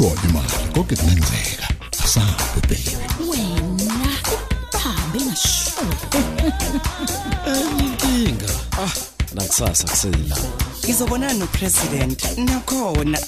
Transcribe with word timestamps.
ikhona 0.00 0.22
imali 0.28 0.72
konke 0.74 0.96
kungenzeka 0.96 1.68
asabe 2.04 2.60
baby 2.68 2.96
wena 3.28 4.10
bahambe 4.72 5.20
ngasho 5.20 5.84
inkinga. 7.78 8.48
Ah 8.78 8.92
nakusasa 9.34 9.84
kusela 9.88 10.36
ngizobonana 10.84 11.32
nopresident 11.34 12.38
nakhona. 12.38 13.18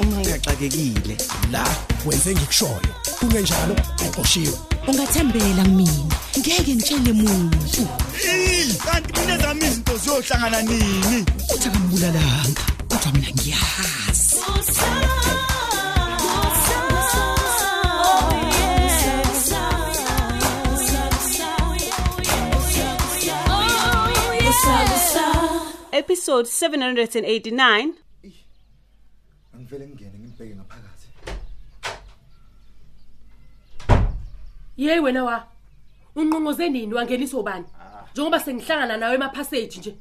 Uma 0.00 0.16
ngigaxakekile 0.16 1.16
la 1.52 1.64
wenze 2.06 2.34
ngikushoyo. 2.34 2.80
Kungenjalo 3.18 3.76
uqoshiwe. 4.08 4.58
Ungathembela 4.88 5.64
kumina 5.64 6.14
ngeke 6.38 6.74
ngitshele 6.74 7.12
muntu. 7.12 7.88
Kanti 8.84 9.20
mina 9.20 9.38
zami 9.38 9.66
izinto 9.66 9.96
ziyohlangana 9.96 10.62
nini? 10.62 11.24
Uthi 11.54 11.68
akambulalanga 11.68 12.62
kodwa 12.88 13.12
mina 13.12 13.30
ngiyazi. 13.30 14.36
Episode 26.14 26.46
789 26.46 27.92
angivele 29.54 29.86
ngingene 29.86 30.18
ngimbheke 30.18 30.54
ngaphakathi. 30.54 31.08
Yey 34.76 35.00
wena 35.00 35.24
wa. 35.24 35.46
Unqonqoze 36.16 36.68
nini? 36.68 36.94
Wangeniswa 36.94 37.40
ubani? 37.40 37.64
Njengoba 38.12 38.40
sengihlangana 38.40 38.96
nawe 38.96 39.14
emapassage 39.14 39.78
nje. 39.78 39.96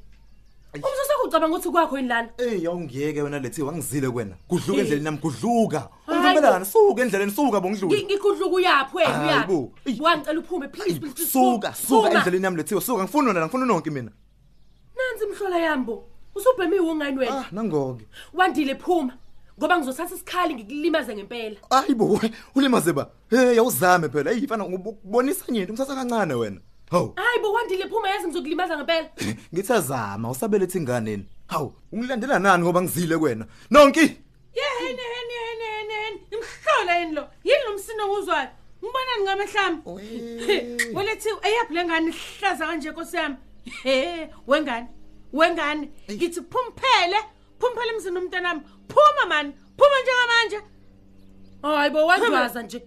Umsusa 0.73 1.13
kucabanga 1.21 1.55
ukuthi 1.55 1.69
kwakho 1.69 1.97
yini 1.97 2.09
lana? 2.09 2.29
Ey 2.37 2.67
awungiyeke 2.67 3.21
wena 3.21 3.39
lethi 3.39 3.61
wangizile 3.61 4.09
kwena. 4.09 4.35
Kudluka 4.47 4.81
endleleni 4.81 5.03
nami 5.03 5.17
kudluka. 5.17 5.89
Ungibelana 6.07 6.65
suka 6.65 7.01
endleleni 7.01 7.31
suka 7.31 7.61
bongidlula 7.61 8.03
Ngikudluka 8.03 8.55
uyaphi 8.55 8.97
wena 8.97 9.23
uyaphi? 9.23 10.01
Wangicela 10.01 10.39
uphume 10.39 10.67
please 10.67 10.99
please. 10.99 11.25
suka 11.25 11.73
suka. 11.73 12.11
endleleni 12.11 12.45
yami 12.45 12.57
lethiwe 12.57 12.81
suka 12.81 13.03
ngifuna 13.03 13.27
wena 13.27 13.45
ngifuna 13.45 13.65
nonke 13.65 13.89
mina. 13.89 14.11
Nansi 15.11 15.25
imhlola 15.25 15.59
yambo. 15.59 16.03
Usubhemi 16.35 16.79
wongani 16.79 17.17
wena? 17.17 17.37
ah 17.39 17.45
nangoke. 17.51 18.05
Wandile 18.33 18.75
phuma. 18.75 19.13
Ngoba 19.59 19.77
ngizothatha 19.77 20.15
isikhali 20.15 20.55
ngikulimaze 20.55 21.15
ngempela. 21.15 21.57
ayibo 21.69 22.21
ulimaze 22.55 22.93
ba. 22.93 23.09
Hey 23.29 23.59
awuzame 23.59 24.09
phela. 24.09 24.31
Hey 24.31 24.41
mfana 24.41 24.65
ngibonisa 24.65 25.45
nyinto 25.51 25.73
ngithatha 25.73 25.95
kancane 25.95 26.33
wena. 26.33 26.59
Hawu. 26.91 27.13
Hayi 27.15 27.39
bo 27.41 27.53
wandile 27.53 27.87
phuma 27.89 28.09
yazi 28.09 28.27
ngizokulimaza 28.27 28.77
ngempela. 28.77 29.09
ngithazama 29.53 30.29
usabelethe 30.29 30.77
inganeni 30.79 31.25
hawu 31.47 31.73
ungilandela 31.91 32.39
nani 32.39 32.63
ngoba 32.63 32.81
ngizile 32.81 33.17
kwena 33.17 33.45
nonki! 33.71 33.99
Yehene 34.59 35.03
hene 35.13 35.35
hene 35.45 35.65
hene 35.73 36.19
imhlola 36.31 36.99
yini 36.99 37.11
lo? 37.15 37.27
Yini 37.43 37.63
lo 37.65 37.73
msindo 37.75 38.07
nguzwayo 38.07 38.49
ngibonani 38.83 39.23
ngamehlami 39.23 39.77
welethi 40.95 41.29
eyaphi 41.41 41.73
lengane 41.73 42.09
ihlaza 42.09 42.65
kanje 42.65 42.89
nkosi 42.89 43.15
yami. 43.17 43.35
He 43.83 44.29
wengane 44.47 44.87
wengane. 45.33 45.89
Ngithi 46.11 46.41
phumphele 46.41 47.17
phumphele 47.59 47.91
emzini 47.93 48.17
umntanami 48.17 48.61
phuma 48.87 49.25
mani 49.29 49.53
phuma 49.77 49.97
njengamanje. 50.01 50.59
Hayi 51.61 51.89
bo 51.89 52.05
wandwaza 52.05 52.63
nje. 52.63 52.83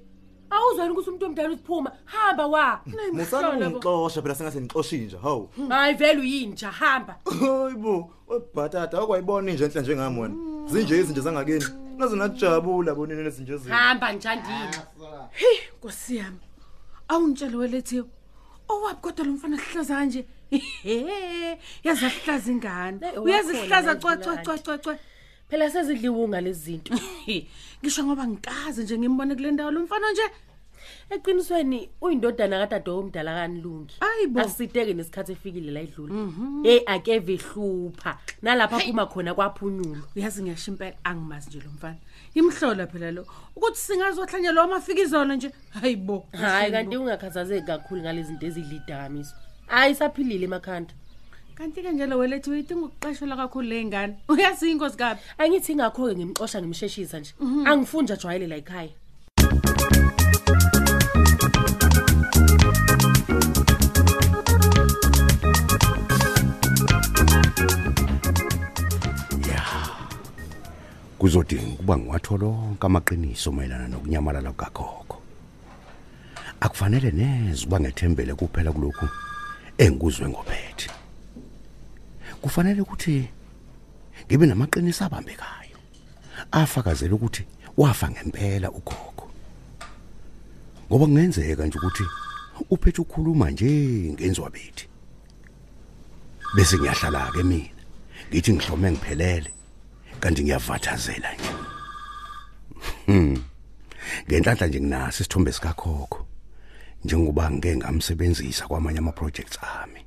Awuzwani 0.51 0.91
ukuthi 0.91 1.09
umuntu 1.11 1.27
omdala 1.27 1.49
uziphuma 1.49 1.93
hamba 2.05 2.47
wa. 2.47 2.81
musana 3.13 3.51
ungixosha 3.51 4.23
phela 4.23 4.35
sengathi 4.35 4.61
ngixoshi 4.61 4.99
nje 4.99 5.17
hawu. 5.17 5.51
Hayi 5.69 5.95
vele 5.95 6.21
uyinja 6.21 6.71
hamba. 6.71 7.17
hayibo 7.41 8.11
webhatata 8.29 8.99
akwayibona 8.99 9.53
nje 9.53 9.65
enhle 9.65 9.81
njengami 9.81 10.21
wena. 10.21 10.35
Zinje 10.67 10.99
izinto 10.99 11.21
zangakeni 11.21 11.65
nazo 11.97 12.17
nakujabula 12.17 12.95
bonini 12.95 13.23
lezinje 13.23 13.57
zinto 13.57 13.75
Hamba 13.75 14.13
njandini. 14.13 14.77
hey 15.31 15.59
nkosi 15.79 16.17
yami. 16.17 16.39
Awungitshele 17.09 17.57
welethiwe 17.57 18.05
owapi 18.69 19.01
kodwa 19.03 19.25
lo 19.27 19.33
mfana 19.33 19.59
sihlaza 19.59 19.95
kanje? 19.95 20.25
He 20.83 21.59
yazi 21.85 22.05
ahlaza 22.07 22.53
ingane 22.53 22.99
Eh, 23.07 23.23
uyazihlaza 23.23 23.91
wakhona 23.91 24.17
cwa 24.17 24.35
la 24.35 24.43
cwa 24.43 24.59
cwa 24.59 24.79
cwa. 24.79 24.99
Phela 25.49 25.71
sezidliwunga 25.71 26.41
lezi 26.41 26.61
zinto. 26.65 26.95
ngisho 27.83 28.05
ngoba 28.05 28.27
ngikazi 28.27 28.83
nje 28.83 28.99
ngimbone 28.99 29.35
kule 29.35 29.51
ndawo 29.51 29.71
lo 29.71 29.81
mfana 29.81 30.13
nje. 30.13 30.23
Eqinisweni 31.11 31.89
uyindodana 32.01 32.59
kadade 32.59 32.91
omdala 32.91 33.35
kanilungi. 33.35 33.95
Ayibo. 34.01 34.41
Asiteke 34.41 34.95
nesikhathi 34.95 35.33
efikile 35.33 35.71
la 35.73 35.81
idlula. 35.81 36.15
Eh 36.65 36.83
akeve 36.87 37.37
hlupha. 37.37 38.19
Nalapha 38.43 38.79
phuma 38.81 39.07
khona 39.07 39.35
kwaphunyulo. 39.35 40.03
uyazi 40.17 40.43
ngiyasho 40.43 40.71
impela 40.73 40.97
angimazi 41.05 41.49
nje 41.49 41.61
lo 41.61 41.71
mfana 41.71 41.99
imhlola 42.35 42.87
phela 42.87 43.11
lo 43.11 43.27
ukuthi 43.57 43.79
singazohlanya 43.79 44.53
lo 44.53 44.69
mafika 44.69 45.03
izona 45.03 45.37
nje 45.37 45.51
hayibo 45.71 46.27
Hayi 46.33 46.73
kanti 46.73 46.97
ungakhathazeki 46.97 47.67
kakhulu 47.67 48.01
ngalezi 48.01 48.29
zinto 48.29 48.47
ezidlidakamiso. 48.47 49.35
Hayi 49.67 49.95
saphilile 49.95 50.45
emakhanda. 50.45 50.95
kanti 51.55 51.83
ke 51.83 51.93
njalo 51.93 52.19
welethi 52.19 52.51
uyidinga 52.51 52.87
ukuqashelwa 52.87 53.37
kakhulu 53.37 53.69
le 53.69 53.85
ngane 53.85 54.15
uyazi 54.33 54.71
inkosi 54.71 54.97
kabi 54.97 55.21
Angithi 55.39 55.73
ingakho 55.73 56.09
ke 56.09 56.15
ngimxosha 56.17 56.61
ngimsheshisa 56.61 57.21
nje. 57.21 57.33
Angifuni 57.65 58.05
nje 58.05 58.13
ajwayele 58.13 58.47
la 58.47 58.57
ekhaya. 58.57 58.93
Kuzodinga 71.27 71.75
ukuba 71.75 71.99
ngiwathola 71.99 72.47
lonke 72.47 72.87
amaqiniso 72.87 73.51
mayelana 73.53 73.89
nokunyamalala 73.89 74.53
kukagogo. 74.53 75.17
Akufanele 76.61 77.11
neze 77.11 77.63
ukuba 77.63 77.81
ngethembele 77.81 78.35
kuphela 78.35 78.71
kulokhu 78.73 79.09
engikuzwe 79.79 80.29
ngophethe. 80.29 80.89
Kufanele 82.41 82.81
ukuthi 82.81 83.29
ngibe 84.27 84.47
namaqiniso 84.47 85.05
abambekayo 85.05 85.79
afakazela 86.53 87.15
ukuthi 87.15 87.43
wafa 87.77 88.11
ngempela 88.11 88.71
ugogo. 88.71 89.27
Ngoba 90.87 91.07
kungenzeka 91.07 91.67
nje 91.67 91.79
ukuthi 91.79 92.05
uphethe 92.71 93.01
ukukhuluma 93.03 93.51
nje 93.51 93.67
ngenzwa 94.15 94.51
bethi 94.51 94.87
bese 96.55 96.79
ngiyahlala 96.79 97.33
ke 97.35 97.43
mina 97.43 97.83
ngithi 98.31 98.53
ngihlome 98.53 98.91
ngiphelele. 98.93 99.51
Kanti 100.21 100.43
ngiyavathazela 100.43 101.31
nje. 101.35 101.51
Hmm. 103.07 103.45
ngenhlanhla 104.29 104.67
nje 104.67 104.81
nginaso 104.81 105.23
isithombe 105.23 105.53
sikakhokho 105.53 106.27
njengoba 107.05 107.51
ngeke 107.51 107.77
ngamsebenzisa 107.77 108.67
kwamanye 108.67 108.99
ama 108.99 109.13
projects 109.13 109.59
ami 109.63 110.07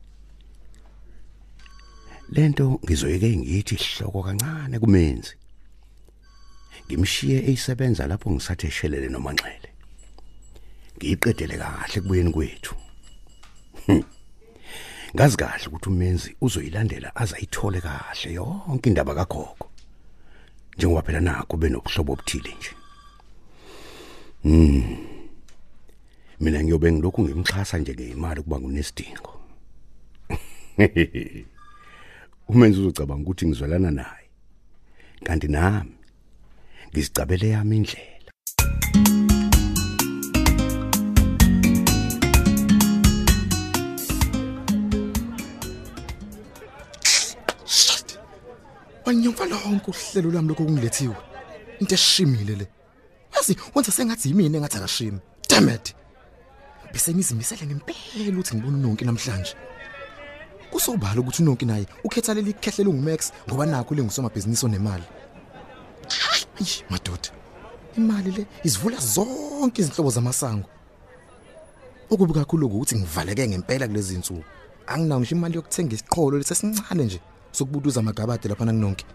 lento 2.31 2.79
ngizoyeke 2.83 3.37
ngithi 3.37 3.75
ihloko 3.75 4.23
kancane 4.23 4.79
kumenzi. 4.79 5.35
Ngimshiye 6.85 7.37
eyisebenza 7.47 8.07
lapho 8.07 8.31
ngisathe 8.31 8.71
shelele 8.71 9.09
nomanxele. 9.09 9.69
Ngiyiqedele 10.97 11.57
kahle 11.57 12.01
kubuyeni 12.01 12.31
kwethu. 12.31 12.75
Hmm. 13.85 14.03
ngazi 15.15 15.37
kahle 15.37 15.67
ukuthi 15.67 15.89
umenzi 15.89 16.35
uzoyilandela 16.41 17.15
azayithole 17.15 17.81
kahle 17.81 18.33
yonke 18.33 18.89
indaba 18.89 19.15
kagogo 19.15 19.68
njengoba 20.79 21.01
phela 21.01 21.19
nakho 21.19 21.57
benobuhlobo 21.57 22.13
obuthile 22.13 22.51
nje 22.57 22.71
Mm. 24.43 24.97
Mina 26.39 26.63
ngiyobe 26.63 26.91
ngilokhu 26.91 27.23
ngimxhasa 27.23 27.77
nje 27.77 27.93
ngeimali 27.93 28.41
kuba 28.41 28.59
ngunesidingo. 28.59 29.41
Umenzi 32.49 32.79
uzocabanga 32.79 33.21
ukuthi 33.21 33.47
ngizwelana 33.47 33.91
naye. 33.91 34.27
Kanti 35.23 35.47
nami 35.47 35.91
ngizicabele 36.89 37.49
yami 37.49 37.77
indlela. 37.77 38.18
Wanyomfa 49.09 49.45
lonke 49.45 49.91
uhlelo 49.91 50.31
lwami 50.31 50.49
lokho 50.49 50.63
kungilethiwe 50.63 51.15
into 51.79 51.95
eshimile 51.95 52.55
le. 52.55 52.67
Yazi 53.35 53.57
wenza 53.75 53.91
sengathi 53.91 54.29
yimina 54.29 54.57
engathi 54.57 54.77
akashimi. 54.77 55.19
Damn 55.49 55.69
it! 55.69 55.95
Bese 56.93 57.13
ngizimisele 57.13 57.65
ngempela 57.65 58.29
ukuthi 58.29 58.55
ngibone 58.55 58.77
unonke 58.77 59.05
namhlanje. 59.05 59.53
Kusobhala 60.71 61.21
ukuthi 61.21 61.41
unonke 61.43 61.65
naye 61.65 61.85
ukhetha 62.03 62.33
leli 62.33 62.53
khehlelo 62.53 62.93
ngumax 62.93 63.31
ngoba 63.47 63.65
nakho 63.65 63.95
lengusomabhizinisi 63.95 64.65
onemali. 64.65 65.03
Ayi 66.59 66.83
madoda. 66.89 67.29
Imali 67.97 68.31
le 68.31 68.45
izivula 68.63 68.97
zonke 68.97 69.81
izinhlobo 69.81 70.09
zamasango. 70.09 70.69
Okubi 72.11 72.33
kakhulu 72.33 72.67
ukuthi 72.67 72.95
ngivaleke 72.95 73.47
ngempela 73.47 73.87
kulezi 73.87 74.15
insuku 74.15 74.43
anginawo 74.87 75.21
ngisho 75.21 75.35
imali 75.35 75.55
yokuthenga 75.55 75.95
isiqholo 75.95 76.37
lesesincane 76.37 77.03
nje. 77.03 77.19
Sokubuduza 77.59 77.99
amagabade 77.99 78.47
lapha 78.47 78.65
nanginonke. 78.65 79.05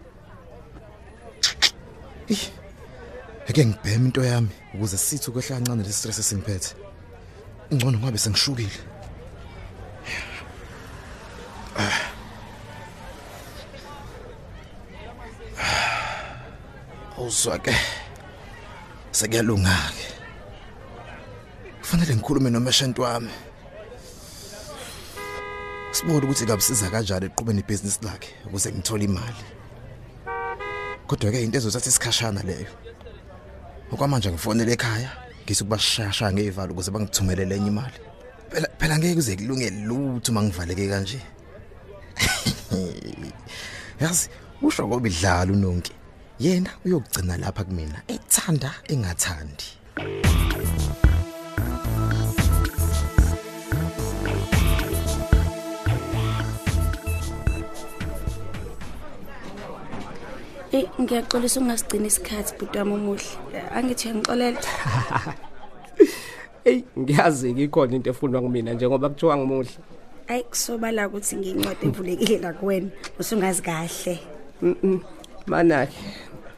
Ake 3.49 3.65
ngibheme 3.65 4.05
into 4.05 4.23
yami 4.23 4.49
ukuze 4.73 4.97
sithi 4.97 5.29
ukwehla 5.29 5.55
kancane 5.55 5.83
le 5.83 5.91
stress 5.91 6.19
esingiphethe. 6.19 6.75
Ingcono 7.71 7.97
ngabe 7.97 8.17
sengishukile. 8.17 8.79
Awuzwa 17.17 17.57
ke 17.57 17.73
sekuyalunga 19.11 19.75
ke 19.97 20.05
kufanele 21.81 22.15
ngikhulume 22.15 22.49
nomeshant 22.49 22.99
wami. 22.99 23.31
Sibone 25.95 26.25
ukuthi 26.25 26.45
kabisiza 26.45 26.89
kanjani 26.89 27.25
eqhubeni 27.25 27.59
ibhizinisi 27.63 27.99
lakhe 28.03 28.29
ukuze 28.47 28.69
ngithole 28.71 29.05
imali. 29.05 29.43
Kodwa 31.07 31.31
ke 31.31 31.43
into 31.43 31.57
ezothatha 31.57 31.89
isikhashana 31.89 32.41
leyo 32.43 32.71
okwamanje 33.91 34.29
ngifonele 34.31 34.73
ekhaya 34.75 35.11
ngise 35.43 35.63
kubashasha 35.63 36.33
ngevalo 36.33 36.71
ukuze 36.73 36.91
bangithumelele 36.91 37.55
enye 37.55 37.67
imali. 37.67 37.99
Phela 38.51 38.67
phela 38.79 38.97
ngeke 38.97 39.15
kuze 39.15 39.35
kulungele 39.39 39.77
lutho 39.87 40.31
mangivaleke 40.33 40.85
kanje. 40.91 41.19
Yazi 44.01 44.29
usho 44.61 44.87
ngoba 44.87 45.07
idlala 45.07 45.51
unonke. 45.53 45.93
Yena 46.39 46.71
uyokugcina 46.85 47.37
lapha 47.37 47.63
kumina 47.63 48.03
ethanda 48.07 48.71
engathandi. 48.91 49.84
Eh 60.75 60.85
ngiyaxolisa 60.99 61.59
ungasigcina 61.61 62.07
isikhathi 62.07 62.51
bhuti 62.57 62.77
wami 62.77 62.93
umuhle. 62.93 63.29
Angithi 63.75 64.07
uyangixolela. 64.07 64.59
Ey 66.65 66.83
ngiyazi 66.99 67.51
ikhona 67.51 67.95
into 67.95 68.09
efunwa 68.09 68.41
kumina 68.41 68.73
njengoba 68.73 69.09
kuthiwa 69.09 69.37
ngimuhle. 69.37 69.71
Ayi 70.27 70.43
kusobala 70.43 71.07
ukuthi 71.07 71.35
ngincwadi 71.35 71.85
evulekile 71.87 72.37
la 72.39 72.53
kuwena. 72.53 72.89
Usungazi 73.19 73.61
kahle. 73.61 74.19
Mhm. 74.61 74.99
Manaki. 75.47 75.95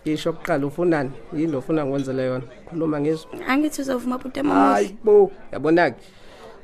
Ngisho 0.02 0.34
kuqala 0.34 0.66
ufunani? 0.66 1.12
Yini 1.34 1.52
lo 1.52 1.60
ufuna 1.60 1.86
ngikwenzele 1.86 2.26
yona? 2.26 2.46
Khuluma 2.70 3.00
ngizwe. 3.00 3.30
Angithi 3.48 3.82
uzovuma 3.82 4.18
bhuti 4.18 4.40
wami 4.40 4.52
umuhle. 4.52 4.74
Hayibo, 4.74 5.32
yabonaki. 5.52 6.06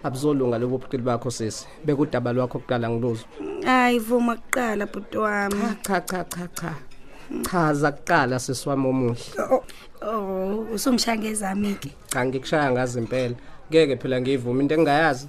Abuzolunga 0.03 0.57
lobo 0.57 0.77
buqili 0.77 1.03
bakho 1.03 1.31
sisi. 1.31 1.67
Bekudaba 1.85 2.33
lwakho 2.33 2.59
kuqala 2.59 2.89
ngiluzwa. 2.89 3.27
Hayi 3.65 4.00
vuma 4.00 4.35
kuqala 4.35 4.85
bhuti 4.85 5.17
wami. 5.17 5.77
Cha 5.81 6.01
cha 6.01 6.23
cha 6.23 6.47
cha. 6.47 6.73
Chaza 7.51 7.91
kuqala 7.91 8.39
sisiwami 8.39 8.87
omuhle. 8.87 9.23
Oh, 10.01 10.67
usungishangeza 10.73 11.49
ami 11.51 11.75
ke. 11.75 11.89
Cha 12.11 12.25
ngikushaya 12.25 12.71
ngazi 12.71 12.99
impela. 12.99 13.35
Ngeke 13.71 13.95
phela 13.97 14.21
ngivuma 14.21 14.61
into 14.61 14.75
engingayazi. 14.75 15.27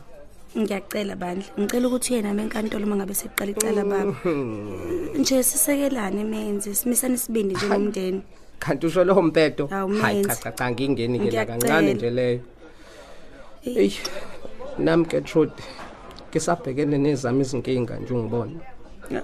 Ngiyacela 0.57 1.17
bandla. 1.17 1.45
Ngicela 1.59 1.89
ukuthi 1.89 2.15
yena 2.15 2.35
menkantolo 2.35 2.87
mangabe 2.87 3.15
seqala 3.15 3.51
icala 3.51 3.85
baba. 3.85 4.15
Nje 5.19 5.43
sisekelane 5.43 6.25
menze, 6.25 6.75
simisane 6.75 7.17
sibindi 7.17 7.55
njengomndeni. 7.55 8.23
Kanti 8.59 8.87
usho 8.87 9.05
lo 9.05 9.23
mpedo. 9.23 9.67
Hawu, 9.67 9.95
Hayi 10.03 10.15
menze. 10.23 10.29
cha 10.29 10.35
cha 10.37 10.53
cha 10.53 10.71
ngingeni 10.71 11.19
ke 11.19 11.25
la 11.25 11.31
Ngiyacela. 11.31 11.47
kancane 11.59 11.95
nje 11.95 12.11
leyo. 12.11 12.41
Ey. 13.65 13.93
Nami 14.79 15.05
ke 15.07 15.21
truth. 15.21 15.53
Kisabhekene 16.31 16.99
nezami 16.99 17.41
izinkinga 17.41 17.97
nje 17.97 18.15
ungibona. 18.15 18.53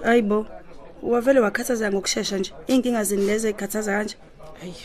Hayibo. 0.03 0.45
Wavele 1.03 1.39
wakhathaza 1.39 1.91
ngokusheshsha 1.91 2.37
nje. 2.37 2.53
Inkinga 2.67 3.03
zini 3.03 3.25
lezi 3.25 3.47
ekhathaza 3.47 3.91
kanje? 3.91 4.15
Hayi. 4.59 4.75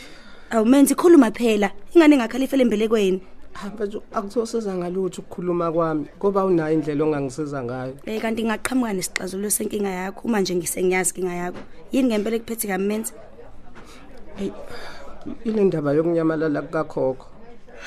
Awumenzi 0.49 0.95
khuluma 0.95 1.31
phela. 1.31 1.71
Ingane 1.93 2.15
engakhalifela 2.15 2.61
embelekweni. 2.63 3.21
Mfethu 3.57 4.03
akuzosiza 4.13 4.75
ngalutho 4.75 5.21
ukukhuluma 5.21 5.71
kwami 5.71 6.05
ngoba 6.17 6.45
unayo 6.45 6.73
indlela 6.73 7.03
ongangisiza 7.03 7.63
ngayo. 7.63 7.93
Eh 8.05 8.21
kanti 8.21 8.43
ngaqhamuka 8.43 8.93
nesixazululo 8.93 9.49
senkinga 9.49 9.89
yakho 9.89 10.21
uma 10.27 10.41
nje 10.41 10.55
ngisengiyazi 10.55 11.09
inkinga 11.09 11.33
yakho. 11.35 11.59
Yini 11.91 12.07
ngempela 12.07 12.35
ekuphethe 12.35 12.67
kamenzi? 12.67 13.13
Hey. 14.35 14.51
Ile 15.45 15.63
ndaba 15.63 15.93
yokunyamalala 15.93 16.61
kukakhokho. 16.61 17.25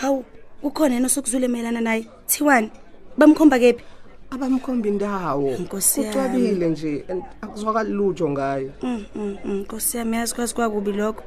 Hawu, 0.01 0.25
ukhona 0.63 0.95
yena 0.95 1.07
osukuzule 1.07 1.45
emelana 1.47 1.81
naye. 1.81 2.07
Thiwani? 2.27 2.71
Bamkhomba 3.19 3.59
kephi? 3.59 3.85
Abamkhomba 4.31 4.89
indawo. 4.89 5.51
Nkosi 5.59 6.01
yami. 6.01 6.13
Kucwabile 6.13 6.69
nje 6.71 7.05
and 7.09 7.23
akuzwakali 7.43 7.93
lutho 7.93 8.31
ngayo. 8.31 8.71
Mm, 8.83 9.05
mm, 9.15 9.37
mm, 9.45 9.61
Nkosi 9.61 9.97
yami 9.97 10.17
yazi 10.17 10.35
kwazi 10.35 10.55
kwakubi 10.55 10.93
lokho. 10.93 11.23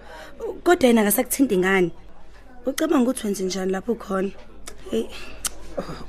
Kodwa 0.64 0.88
yena 0.88 1.02
akasakuthinta 1.02 1.56
ingane. 1.56 1.92
Ucabanga 2.66 3.04
ukuthi 3.10 3.28
wenze 3.28 3.44
njani 3.44 3.72
lapho 3.72 3.92
ukhona? 3.92 4.32
Hey, 4.92 5.06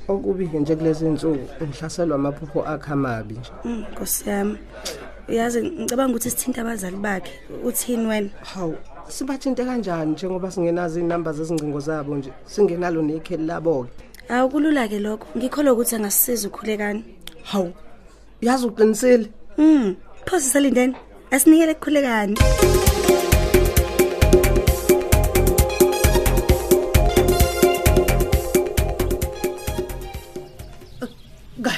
Okubi 0.07 0.47
ke 0.47 0.59
nje 0.59 0.75
kulezi 0.75 1.05
insuku 1.05 1.63
ngihlaselwa 1.63 2.15
amaphupho 2.15 2.61
akhe 2.63 2.91
amabi 2.93 3.33
nje. 3.33 3.51
mm, 3.65 3.85
Nkosi 3.91 4.29
yami. 4.29 4.57
Uyazi 5.29 5.61
ngicabanga 5.63 6.11
ukuthi 6.11 6.29
sithinta 6.29 6.61
abazali 6.61 6.95
bakhe. 6.97 7.31
Uthini 7.63 8.07
wena? 8.07 8.29
Hawu, 8.53 8.75
sibathinte 9.07 9.65
kanjani 9.65 10.11
njengoba 10.11 10.51
singenazo 10.51 10.99
inamba 10.99 11.33
zezingcingo 11.33 11.79
zabo 11.79 12.15
nje. 12.15 12.31
Singenalo 12.45 13.01
nekheli 13.01 13.45
labo 13.45 13.83
ke. 13.83 14.04
Hawu 14.27 14.49
kulula 14.49 14.87
ke 14.87 14.99
lokho. 14.99 15.27
Ngikholwa 15.37 15.73
ukuthi 15.73 15.95
angasisiza 15.95 16.47
ukhulekani. 16.47 17.03
Hawu. 17.43 17.73
Yazi 18.41 18.65
uqinisile? 18.67 19.31
Mm, 19.57 19.95
phosi 20.25 20.49
salindeni. 20.49 20.95
Asinikele 21.31 21.73
kukhulekani. 21.73 22.35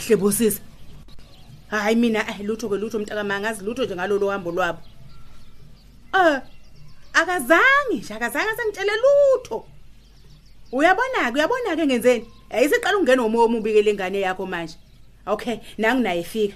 kahle 0.07 0.15
bosisi 0.15 0.61
hayi 1.67 1.95
mina 1.95 2.19
eh 2.29 2.39
lutho 2.43 2.69
ke 2.69 2.75
lutho 2.77 2.99
mntaka 2.99 3.23
mangazi 3.23 3.63
lutho 3.63 3.85
nje 3.85 3.95
ngalolu 3.95 4.27
hambo 4.27 4.51
lwabo 4.51 4.79
eh 6.13 6.41
akazange 7.13 7.97
nje 7.99 8.13
akazange 8.13 8.55
sengitshele 8.55 8.91
lutho 9.03 9.65
uyabona 10.71 11.31
ke 11.31 11.35
uyabona 11.35 11.75
ke 11.75 11.85
ngenzeni 11.85 12.25
ayisiqala 12.49 12.97
ungena 12.97 13.23
umoya 13.23 13.45
omubi 13.45 13.73
ke 13.73 13.81
lengane 13.81 14.19
yakho 14.21 14.45
manje. 14.45 14.75
Okay 15.27 15.59
nangu 15.77 16.01
naye 16.03 16.23
fika 16.23 16.55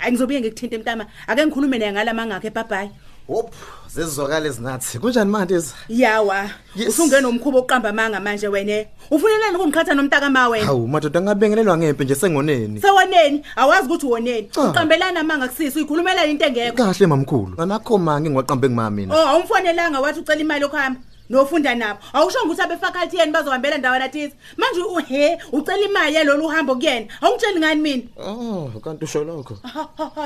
ayi 0.00 0.12
ngizobuye 0.12 0.40
ngikuthinta 0.40 0.76
emntama 0.76 1.06
ake 1.26 1.46
ngikhulume 1.46 1.78
naye 1.78 1.92
ngalamangakhe 1.92 2.48
ebhabhayi 2.48 2.90
hop 3.28 3.54
zezizwakala 3.88 4.46
ezinathi 4.48 4.98
kunjani 4.98 5.30
manje 5.30 5.54
ezi 5.54 5.74
yawa 5.88 6.50
Yes. 6.76 6.88
usungena 6.88 7.28
umkhubo 7.28 7.58
oqamba 7.58 7.88
amanga 7.88 8.20
manje 8.20 8.48
wena. 8.48 8.84
Ufunelani 9.10 9.56
ukungiqhatha 9.56 9.94
nomntaka 9.94 10.30
ma 10.30 10.48
wena 10.48 10.66
hawu 10.66 10.88
madoda 10.88 11.20
ngabengelelwa 11.20 11.78
ngempe 11.78 12.04
nje? 12.04 12.14
Sengoneni. 12.14 12.80
Sewoneni 12.80 13.42
awazi 13.56 13.86
ukuthi 13.86 14.06
woneni 14.06 14.48
Cha. 14.48 14.60
uqambelana 14.62 15.20
amanga 15.20 15.48
kusisi 15.48 15.78
uyikhulumela 15.78 16.26
into 16.26 16.44
engekho. 16.46 16.76
Kahle 16.76 17.06
mamkhulu. 17.06 17.54
Anakho 17.58 17.98
mangi 17.98 18.30
ngiwaqambe 18.30 18.68
ngima 18.68 18.90
mina. 18.90 19.14
Oh 19.14 19.28
awumfonelanga 19.28 20.00
wathi 20.00 20.20
ucela 20.20 20.40
imali 20.40 20.62
yokuhamba. 20.62 21.00
Nofunda 21.30 21.74
nabo. 21.74 22.00
Awusho 22.12 22.38
ukuthi 22.44 22.62
abefaculty 22.62 23.16
yeni 23.16 23.32
bazohambela 23.32 23.78
ndawana 23.78 24.08
thize. 24.08 24.34
Manje 24.56 24.80
uhe 24.80 25.38
ucela 25.52 25.84
imali 25.84 26.14
yalolu 26.14 26.44
uhambo 26.44 26.74
kuyena? 26.74 27.06
Awungitsheli 27.20 27.58
ngani 27.58 27.80
mina? 27.80 28.02
Oh 28.18 28.70
kanti 28.84 29.04
usho 29.04 29.24
lokho? 29.24 29.58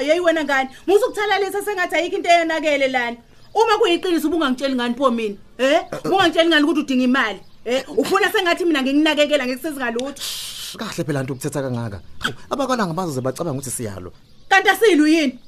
Yeyi 0.00 0.20
wena 0.20 0.44
ngani? 0.44 0.70
Musa 0.87 1.06
ukuthalalisa 1.06 1.62
sengathi 1.62 1.94
ayikho 1.94 2.16
into 2.16 2.28
eyonakele 2.28 2.88
lana. 2.88 3.16
Uma 3.54 3.78
kuyiqiniso 3.78 4.28
ubungangitsheli 4.28 4.75
ngani 4.75 4.94
pho 4.94 5.11
mina? 5.11 5.37
Eh 5.58 5.80
ubungangitsheli 6.04 6.49
ngani 6.49 6.64
ukuthi 6.64 6.80
udinga 6.80 7.04
imali? 7.04 7.40
Eh 7.64 7.84
ufuna 7.96 8.32
sengathi 8.32 8.64
mina 8.64 8.82
nginginakekela 8.82 9.46
ngikusizi 9.46 9.76
ngalutho? 9.76 10.23
Kahle 10.78 11.04
phela 11.04 11.23
nto 11.23 11.32
ukuthetha 11.32 11.62
kangaka. 11.62 12.00
Abakwalanga 12.50 12.94
bazoze 12.94 13.20
bacabanga 13.20 13.58
ukuthi 13.58 13.70
siyalo 13.70 14.12
kanti 14.49 14.68
asilu 14.68 15.06
yini? 15.06 15.38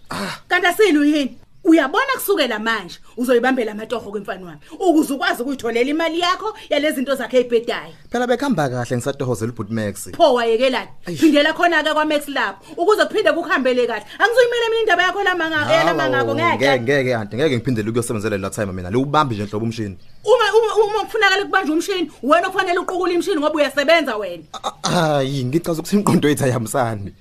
Kanti 0.48 0.66
asilu 0.66 1.04
yini? 1.04 1.38
Uyabona 1.66 2.12
kusukela 2.14 2.58
manje 2.58 2.98
uzoyibambela 3.16 3.72
amatoho 3.72 4.10
kwemfana 4.10 4.46
wami 4.46 4.60
ukuze 4.72 5.14
ukwazi 5.14 5.42
ukuyitholela 5.42 5.90
imali 5.90 6.20
yakho 6.20 6.56
yalezi 6.70 6.96
zinto 6.96 7.14
zakhe 7.14 7.36
ezibhedayo 7.40 7.92
phela 8.10 8.26
bekhamba 8.26 8.68
kahle 8.68 8.96
ngisatohozela 8.96 9.52
ubhuti 9.52 9.72
Max. 9.72 10.10
Pho 10.16 10.34
wayekelani 10.34 10.88
phindela 11.18 11.52
khona 11.52 11.82
ke 11.82 11.92
kwaMax 11.92 12.28
lapho 12.28 12.58
ukuze 12.76 13.04
kuphinde 13.04 13.32
kuhambele 13.32 13.86
kahle. 13.86 14.04
Angizuyimela 14.18 14.68
mina 14.70 14.80
indaba 14.80 15.02
yakho 15.02 15.22
lamanga 15.22 15.82
elamangako 15.82 16.34
ngeke. 16.34 16.56
ngeke 16.56 16.82
ngeke 16.82 17.14
anti 17.14 17.36
ngeke 17.36 17.56
ngiphindele 17.56 17.88
ukuyosebenzela 17.90 18.38
la 18.38 18.50
time 18.50 18.72
mina. 18.72 18.90
Liwubambi 18.90 19.34
nje 19.34 19.44
nhlobo 19.44 19.64
umshini. 19.66 19.96
Uma 20.24 20.46
uma 20.58 20.84
uma 20.84 21.04
kufunakala 21.04 21.44
kubanje 21.44 21.72
umshini 21.72 22.10
wena 22.22 22.50
kufanele 22.50 22.78
uqukule 22.78 23.14
imshini 23.14 23.40
ngoba 23.40 23.54
uyasebenza 23.54 24.16
wena. 24.16 24.44
Hayi 24.82 25.44
ngichaza 25.44 25.80
ukuthi 25.80 25.96
imqondo 25.96 26.28
yethu 26.28 26.44
ayihambisani. 26.44 27.12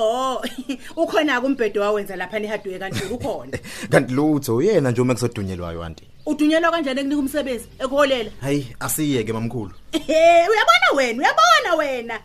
Oh 0.00 0.42
ukhona 1.02 1.40
kumbhedo 1.40 1.80
wawenza 1.80 2.16
lapha 2.16 2.38
nehardware 2.38 2.78
kanjalo 2.78 3.14
ukhona 3.14 3.58
kanti 3.90 4.12
lutho 4.14 4.56
uyena 4.56 4.90
nje 4.90 5.00
uma 5.00 5.14
kusodunyelwayo 5.14 5.82
anti 5.82 6.04
udunyelwa 6.26 6.70
kanjani 6.70 7.00
ekunika 7.00 7.20
umsebenzi 7.20 7.66
ekuholela 7.78 8.30
hayi 8.40 8.76
asiyeke 8.80 9.32
mamkhulu 9.32 9.72
Ehe, 9.92 10.48
uyabona 10.48 10.88
wena 10.96 11.22
uyabona 11.22 11.74
wena 11.78 12.20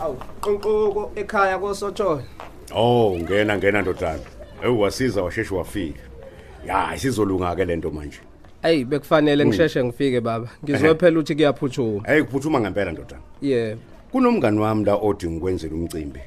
Awu, 0.00 0.16
qoqoko 0.40 1.12
ekhaya 1.16 1.58
koSothola. 1.58 2.22
Oh, 2.72 3.18
ngena 3.20 3.56
ngena 3.56 3.82
ndodana. 3.82 4.22
Ewu 4.62 4.80
wasiza 4.80 5.22
washeshe 5.22 5.54
wafika. 5.54 6.09
Ya, 6.66 6.94
isizolunga 6.94 7.56
ke 7.56 7.64
lento 7.64 7.90
manje. 7.90 8.20
Ey 8.62 8.84
bekufanele 8.84 9.46
ngisheshe 9.46 9.84
ngifike 9.84 10.20
baba. 10.20 10.48
Ngizwe 10.64 10.94
phela 10.94 11.18
ukuthi 11.18 11.34
kuyaphuthuma. 11.34 12.02
Hey 12.06 12.22
kuphuthuma 12.22 12.60
ngempela 12.60 12.92
ndodana. 12.92 13.22
Yebo. 13.42 13.80
Kunomngani 14.12 14.58
wami 14.58 14.84
la 14.84 14.94
odinga 14.94 15.36
ukwenzela 15.36 15.74
umcimbi. 15.74 16.20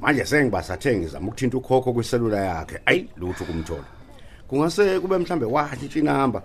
Manje 0.00 0.24
sengibasathe 0.24 0.96
ngizama 0.96 1.28
ukuthinta 1.28 1.56
ukhokho 1.56 1.92
kwiselula 1.92 2.44
yakhe. 2.44 2.78
Ayi 2.86 3.08
lutho 3.16 3.44
kumthola. 3.44 3.84
Kungase 4.48 5.00
kube 5.00 5.18
mhlambe 5.18 5.46
watshintsha 5.46 5.98
inamba. 5.98 6.42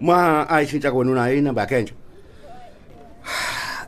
Ma 0.00 0.48
ayishintsha 0.48 0.92
kona 0.92 1.12
unayo 1.12 1.38
inamba 1.38 1.60
yakhe 1.60 1.82
nje. 1.82 1.94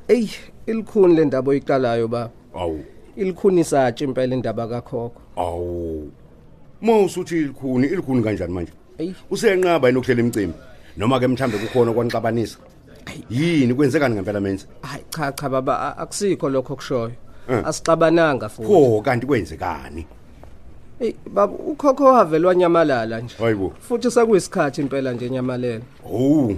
Ey 0.08 0.28
ilikhuni 0.66 1.14
le 1.14 1.24
ndaba 1.24 1.50
oyiqalayo 1.50 2.08
baba. 2.08 2.30
Awu. 2.54 2.84
Ilikhuni 3.16 3.60
isatshe 3.60 4.04
impela 4.04 4.34
indaba 4.34 4.66
kakhokho. 4.68 5.20
Awu. 5.36 6.10
Mawusuthi 6.82 7.38
ilikhuni, 7.38 7.86
ilikhuni 7.86 8.22
kanjani 8.22 8.52
manje? 8.52 8.72
Ey 8.98 9.12
Usenqaba 9.30 9.88
yini 9.88 9.98
ukuhlela 9.98 10.20
imicimbi? 10.20 10.54
Noma 10.96 11.20
ke 11.20 11.26
mhlambe 11.26 11.58
kukhona 11.58 11.92
kwanixabanisa? 11.92 12.58
Yini 13.30 13.74
kwenzekani 13.74 14.14
ngempela 14.14 14.40
menze? 14.40 14.66
hayi 14.82 15.04
cha 15.10 15.32
cha 15.32 15.48
baba 15.48 15.78
a- 15.80 15.96
akusikho 16.02 16.48
lokho 16.48 16.76
kushoyo. 16.76 17.12
Eh. 17.48 17.62
Asixabananga 17.66 18.48
futhi. 18.48 18.68
Pho 18.68 19.00
kanti 19.04 19.26
kwenzekani? 19.26 20.06
Ey 21.00 21.14
baba 21.26 21.52
ukhokho 21.52 22.04
wavelwa 22.04 22.54
nyamalala 22.54 23.20
nje. 23.20 23.34
Hayibo. 23.38 23.72
Futhi 23.80 24.10
sekuyisikhathi 24.10 24.80
impela 24.80 25.12
nje 25.12 25.30
nyamalela. 25.30 25.84
Oh. 26.12 26.54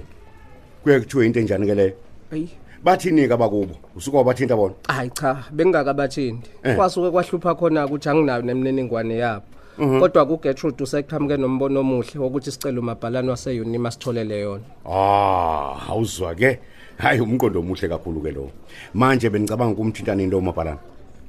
Kuye 0.83 0.99
kuthiwe 0.99 1.25
into 1.25 1.39
enjani 1.39 1.67
ke 1.67 1.75
le? 1.75 1.95
Ey 2.31 2.47
Bathini 2.83 3.27
ke 3.27 3.37
bakubo? 3.37 3.75
Usuka 3.95 4.17
wabathinta 4.17 4.55
bona? 4.55 4.73
hayi 4.87 5.09
cha 5.09 5.43
bengingakabathindi. 5.51 6.49
Eh. 6.63 6.75
Kwasuke 6.75 7.11
kwahlupha 7.11 7.55
khona 7.55 7.85
ukuthi 7.85 8.09
anginayo 8.09 8.41
nemniningwane 8.41 9.17
yabo. 9.17 9.45
Kodwa 9.77 10.25
kuGertrude 10.25 10.83
useqhamuke 10.83 11.37
nombono 11.37 11.79
omuhle 11.79 12.19
wokuthi 12.19 12.51
sicela 12.51 12.79
umabhalane 12.79 13.29
waseUnima 13.29 13.91
sitholele 13.91 14.39
yona. 14.39 14.63
Ah, 14.85 15.89
awuzwa 15.89 16.35
ke. 16.35 16.59
Hayi 16.97 17.19
umqondo 17.19 17.59
omuhle 17.59 17.89
kakhulu 17.89 18.21
ke 18.23 18.31
lo. 18.31 18.51
Manje 18.93 19.29
benicabanga 19.29 19.73
ukumthinta 19.73 20.15
nini 20.15 20.31
lo 20.31 20.41
mabhalana? 20.41 20.79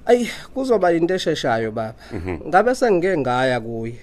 Ayi 0.07 0.29
kuzoba 0.55 0.93
into 0.93 1.15
esheshayo 1.15 1.73
baba. 1.73 1.95
Ngabe 2.47 2.75
sengike 2.75 3.19
ngaya 3.19 3.61
kuye. 3.61 3.99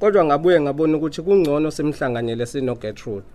Kodwa 0.00 0.24
ngabuye 0.24 0.60
ngabona 0.60 0.96
ukuthi 0.96 1.22
kungcono 1.22 1.70
simhlanganyele 1.70 2.46
sino 2.46 2.74
Gertrude. 2.74 3.28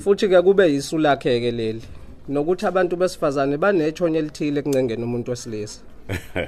Futhi 0.00 0.28
ke 0.28 0.42
kube 0.42 0.72
yisu 0.72 0.98
lakhe 0.98 1.40
ke 1.40 1.50
leli. 1.50 1.82
Nokuthi 2.28 2.66
abantu 2.66 2.96
besifazane 2.96 3.56
banethonye 3.56 4.18
elithile 4.18 4.62
kuncengena 4.62 5.04
umuntu 5.04 5.30
wesilisa. 5.30 5.80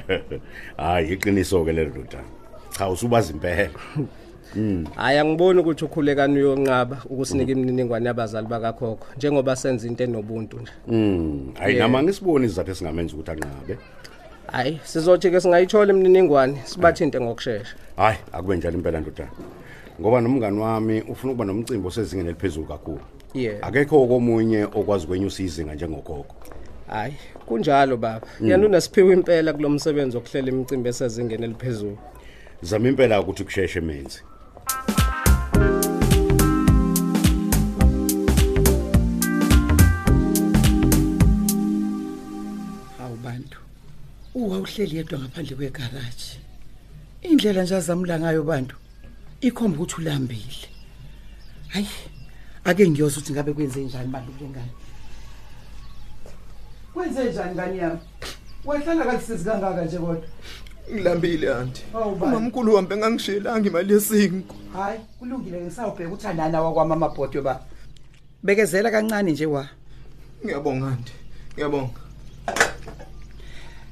Hayi 0.77 1.13
iqiniso 1.13 1.65
ke 1.65 1.73
lelo 1.73 1.91
ndoda. 1.91 2.25
Cha 2.79 2.89
usubazi 2.89 3.33
impela. 3.33 3.71
Hayi 4.95 5.19
angiboni 5.19 5.61
ukuthi 5.61 5.85
ukhulekani 5.85 6.39
uyonqaba 6.39 7.03
ukusinika 7.11 7.53
imininingwane 7.53 8.07
yabazali 8.07 8.47
bakakhokho 8.47 9.07
njengoba 9.17 9.57
senza 9.57 9.89
into 9.89 10.05
enobuntu 10.05 10.61
nje. 10.61 10.73
Mm, 10.89 11.53
hayi 11.59 11.75
Yeah. 11.75 11.89
nama 11.89 12.03
ngisiboni 12.03 12.47
izathu 12.47 12.71
esingamenza 12.71 13.15
ukuthi 13.15 13.31
anqabe. 13.31 13.79
Hayi 14.47 14.81
sizothi 14.85 15.31
ke 15.31 15.41
singayithola 15.41 15.93
imininingwane 15.93 16.61
sibathinte 16.65 17.21
ngokusheshsha. 17.21 17.77
Hayi 17.97 18.19
akube 18.33 18.57
njalo 18.57 18.77
impela 18.77 19.01
ndoda. 19.01 19.29
Ngoba 20.01 20.21
nomngani 20.21 20.59
wami 20.59 21.01
ufuna 21.01 21.33
ukuba 21.33 21.45
nomcimbi 21.45 21.89
osezingeni 21.89 22.29
eliphezulu 22.29 22.67
kakhulu. 22.67 23.01
Yeah. 23.35 23.57
Akekho 23.63 24.07
komunye 24.07 24.65
okwazi 24.65 25.05
ukwenyusa 25.05 25.43
izinga 25.43 25.75
njengokhokho. 25.75 26.37
Hayi 26.87 27.15
kunjalo 27.47 27.97
baba. 27.97 28.27
Yena 28.41 28.67
unesiphiwe 28.67 29.13
impela 29.13 29.53
kulomsebenzi 29.53 30.17
okuhlela 30.17 30.49
imicimbi 30.49 30.89
esezingeni 30.89 31.45
eliphezulu. 31.45 31.99
Zama 32.63 32.89
impela 32.89 33.21
ukuthi 33.21 33.45
kusheshe 33.45 33.81
menzi. 33.81 34.23
Hawu 42.99 43.17
bantu. 43.25 43.59
Uwa 44.35 44.59
uhleli 44.59 44.97
yedwa 44.97 45.19
ngaphandle 45.19 45.57
kwegaraji. 45.57 46.41
Indlela 47.23 47.63
nje 47.63 47.77
azamla 47.77 48.19
ngayo 48.21 48.43
bantu 48.43 48.77
ikhomba 49.41 49.77
ukuthi 49.79 49.95
ulambile. 50.01 50.69
Hayi. 51.69 51.89
Ake 52.65 52.91
ngiyoza 52.91 53.17
ukuthi 53.17 53.33
ngabe 53.33 53.53
kwenze 53.53 53.81
njani 53.81 54.09
bantu 54.09 54.33
njengani. 54.33 54.71
Kwenze 56.95 57.25
njani 57.25 57.55
ngani 57.55 57.79
yami? 57.79 57.99
Wehlala 58.65 59.05
kakusizi 59.05 59.45
kangaka 59.45 59.85
nje 59.85 59.99
kodwa. 59.99 60.29
Ngilambile 60.93 61.49
auntie. 61.49 61.85
Hawu 61.93 62.17
bantu. 62.17 62.37
Umamkhulu 62.37 62.75
wami 62.75 62.89
bengangishelanga 62.89 63.69
imali 63.69 63.93
yesinko. 63.95 64.55
Hayi, 64.73 65.01
kulungile 65.19 65.61
ngisawubheka 65.61 66.13
uthandana 66.13 66.63
wakwami 66.63 66.93
amabhodwe 66.93 67.43
ba. 67.43 67.61
Bekezela 68.43 68.91
kancane 68.91 69.33
nje 69.33 69.47
wa. 69.47 69.69
Ngiyabonga 70.45 70.87
auntie. 70.87 71.15
Ngiyabonga. 71.55 72.01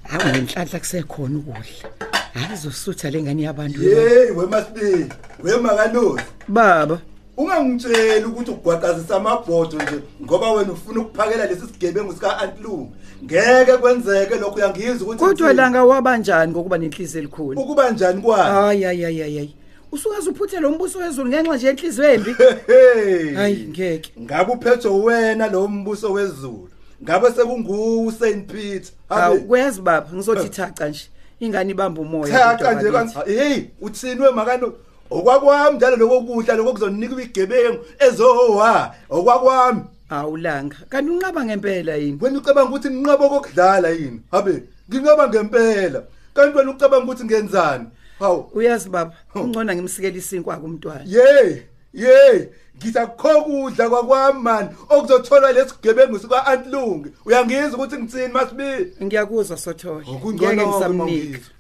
Hawu 0.03 0.25
nenhlanhla 0.33 0.79
kusekhona 0.79 1.39
ukudla. 1.39 1.91
Hayi 2.35 2.55
izosutha 2.55 3.11
lengane 3.11 3.43
yabantu. 3.43 3.81
Hey 3.81 4.31
wemasibili, 4.31 5.13
wemakanozi. 5.43 6.23
Baba, 6.49 6.99
Ungangitsheli 7.37 8.25
ukuthi 8.25 8.51
ugwaqazisa 8.51 9.17
amabhodo 9.17 9.77
nje 9.77 10.01
ngoba 10.23 10.53
wena 10.53 10.73
ufuna 10.73 11.01
ukuphakela 11.01 11.47
lesi 11.47 11.67
sigebengu 11.67 12.13
sika 12.13 12.39
Antlung. 12.39 12.89
Ngeke 13.25 13.77
kwenzeke 13.77 14.35
lokho 14.35 14.57
uyangizwa 14.57 14.93
ukuthi 15.07 15.19
kodwa 15.19 15.33
ngithini. 15.33 15.55
langa 15.55 15.85
wabanjani 15.85 16.53
ngokuba 16.53 16.79
nenhliziyo 16.79 17.19
elikhulu? 17.23 17.61
ukuba 17.61 17.91
njani 17.91 18.23
kwayo. 18.23 18.45
Hayi 18.45 18.83
hayi 18.83 19.03
hayi 19.03 19.21
hayi. 19.21 19.55
Usukaze 19.93 20.31
uphuthele 20.31 20.67
umbuso 20.67 20.99
wezulu 20.99 21.29
ngenxa 21.29 21.57
nje 21.57 21.67
yenhliziyo 21.67 22.13
embi. 22.15 22.35
Hey. 22.67 23.35
Hayi 23.35 23.67
ngeke. 23.69 24.13
Ngabe 24.21 24.53
uphethwe 24.53 24.91
wena 24.91 25.49
lo 25.49 25.69
mbuso 25.69 26.13
wezulu. 26.13 26.69
Ngabe 27.03 27.31
sekunguwe 27.33 28.07
uSaint 28.07 28.53
Peter. 28.53 28.93
Hawu 29.09 29.35
Habe. 29.35 29.47
kuyazi 29.47 29.81
baba 29.81 30.09
ngizothi 30.15 30.49
thaca 30.49 30.89
nje. 30.89 31.09
Ingane 31.41 31.71
ibamba 31.71 32.01
umoya. 32.03 32.33
Cha 32.33 32.51
kodwa 32.51 32.75
cha 32.75 32.81
nje 32.81 32.91
bakithi. 32.91 33.15
kan. 33.15 33.27
Hey, 33.27 33.63
uthini 33.81 34.21
wemakano? 34.21 34.73
Okwakwami 35.15 35.77
njalo 35.77 35.97
lokho 35.97 36.21
kudla 36.21 36.55
lokho 36.55 36.73
kuzonika 36.73 37.23
igebengu 37.23 37.79
ezowa. 37.99 38.95
Okwakwami. 39.11 39.83
Awulanga. 40.11 40.77
Kanti 40.89 41.11
unqaba 41.11 41.45
ngempela 41.45 41.95
yini? 41.97 42.19
Wena 42.21 42.39
ucabanga 42.39 42.71
ukuthi 42.71 42.91
nginqaba 42.91 43.29
kokudlala 43.29 43.89
yini? 43.89 44.21
Habe, 44.31 44.63
nginqaba 44.91 45.29
ngempela. 45.29 46.03
Kanti 46.35 46.59
wena 46.59 46.71
ucabanga 46.71 47.05
ukuthi 47.05 47.25
ngenzani? 47.25 47.87
Hawu, 48.19 48.51
Uyazi 48.55 48.89
baba, 48.89 49.13
ungcona 49.35 49.75
ngimsikela 49.75 50.17
isinkwa 50.17 50.57
kumntwana. 50.57 51.05
yey, 51.07 51.63
yey, 51.93 52.49
ngisakho 52.77 53.43
kudla 53.43 53.89
kwakwami 53.91 54.43
man 54.43 54.69
okuzotholwa 54.89 55.53
lesigebengu 55.53 56.19
sika 56.19 56.47
Antlungi. 56.47 57.11
Uyangizwa 57.27 57.79
ukuthi 57.79 57.97
ngitsini 57.97 58.33
masibi? 58.33 58.95
Ngiyakuzwa 59.03 59.57
sothola. 59.57 60.05
Ngeke 60.07 60.47
ke 60.47 60.67
ngisamnika. 60.67 60.89
mawungizwa. 60.89 61.51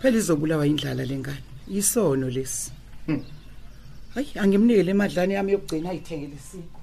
Phela 0.00 0.16
izobulawa 0.16 0.66
indlala 0.66 1.04
lengane. 1.04 1.44
Yisono 1.68 2.30
lesi. 2.30 2.72
Hayi 4.14 4.32
angimnikele 4.42 4.90
emadlane 4.90 5.34
yami 5.34 5.52
yokugcina 5.52 5.90
ayithengele 5.90 6.36
isinkwa. 6.40 6.80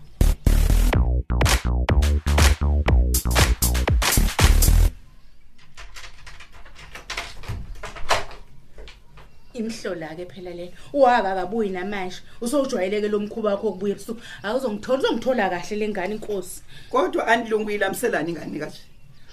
imhlola 9.53 10.13
ke 10.15 10.25
phela 10.29 10.53
le 10.53 10.71
waka 10.93 11.33
kabuyi 11.35 11.69
namanje 11.69 12.21
usojwayeleke 12.41 13.09
lo 13.09 13.19
mkhuba 13.19 13.49
wakho 13.49 13.71
kubuye 13.71 13.93
ebusuku 13.93 14.21
awuzongithola 14.43 14.99
uzongithola 14.99 15.49
kahle 15.49 15.75
lengane 15.75 16.15
inkosi 16.15 16.61
Kodwa 16.91 17.27
anilungu 17.27 17.71
ilamselani 17.71 18.31
ingane 18.31 18.59
kaje. 18.59 18.81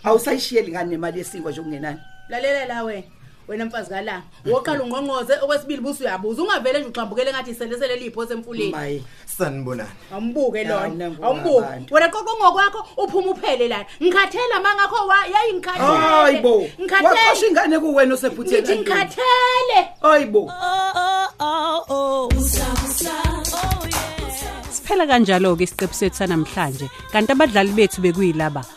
Awusayishiyeli 0.05 0.69
ingane 0.69 0.91
nemali 0.91 1.19
yesinkwa 1.19 1.50
nje 1.53 1.61
okungenani. 1.61 2.00
lalela 2.29 2.64
la 2.64 2.83
wena 2.83 3.13
wena 3.48 3.64
mfazi 3.64 3.90
kalanga 3.90 4.22
woqala 4.46 4.82
ungqongqoze 4.84 5.34
okwesibili 5.42 5.80
busu 5.82 6.02
uyabuza 6.02 6.42
ungavele 6.42 6.78
nje 6.80 6.88
uxambukele 6.88 7.30
ngathi 7.32 7.50
iselesele 7.50 7.96
lipho 7.96 8.26
semfuleni 8.26 8.70
Maye. 8.72 9.02
Sanibonani. 9.38 9.90
awumbuke 10.12 10.64
Hawu, 10.64 10.88
lona 10.88 11.06
abantu. 11.06 11.94
wena 11.94 12.08
qoqo 12.08 12.32
ngokwakho 12.38 12.80
uphuma 13.02 13.30
uphele 13.30 13.68
lana 13.68 13.86
ngikhathela 14.02 14.60
mangakho 14.60 15.06
wa 15.06 15.16
yayi 15.26 15.52
ngikhathele 15.54 15.98
Hayibo. 15.98 16.66
Ngikhathele 16.80 17.48
ingane 17.48 17.78
kuwena 17.78 18.14
osephutheni. 18.14 18.62
ngithi 18.62 18.78
ngikhathele 18.78 19.78
Hayibo. 20.02 20.52
Siphela 24.70 25.06
kanjalo 25.06 25.56
ke 25.56 25.64
isiqebu 25.64 25.94
sethu 25.94 26.26
namhlanje 26.26 26.86
kanti 27.12 27.32
abadlali 27.32 27.72
bethu 27.72 28.00
bekuyilaba 28.02 28.62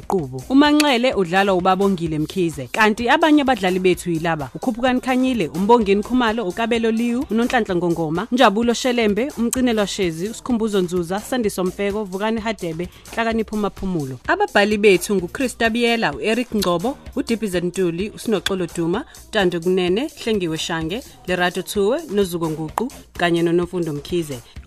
Ziqubo 0.00 0.42
uManxele 0.48 1.14
udlala 1.14 1.54
uBabongile 1.54 2.18
Mkhize 2.18 2.66
kanti 2.72 3.08
abanye 3.08 3.42
abadlali 3.42 3.78
bethu 3.78 4.10
yilaba 4.10 4.50
ukhuphukani 4.54 5.00
Khanyile 5.00 5.48
umbongeni 5.48 6.02
Khumalo 6.02 6.44
uKabelo 6.48 6.90
Liwu 6.90 7.24
uNonhlanhla 7.30 7.76
Ngongoma 7.76 8.26
Njabulo 8.32 8.74
Shelembe 8.74 9.32
umcinelwa 9.38 9.86
Shezi 9.86 10.28
uSkhumbuzo 10.28 10.80
Nzuza 10.82 11.20
Sandiso 11.20 11.64
Mfeko 11.64 12.04
Vukani 12.04 12.40
Hadebe 12.40 12.88
Hlakanipho 13.14 13.56
Maphumulo 13.56 14.18
ababhali 14.26 14.78
bethu 14.78 15.14
nguChrista 15.14 15.70
Biyela 15.70 16.12
uEric 16.14 16.54
Ngcobo 16.54 16.98
uDibize 17.16 17.60
Ntuli 17.60 18.10
uSinoxolo 18.10 18.66
Duma 18.76 19.04
Tando 19.30 19.60
Kunene 19.60 20.10
Hlengiwe 20.22 20.58
Shange 20.58 21.02
Lerato 21.26 21.62
Thuwe 21.62 22.00
noZuko 22.10 22.50
Nguqu 22.50 22.92
kanye 23.18 23.42
noNofundo 23.42 23.92
Mkhize. 23.92 24.40